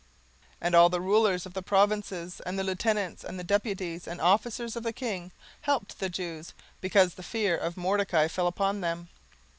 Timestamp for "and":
0.61-0.73, 2.39-2.57, 3.23-3.37, 4.07-4.19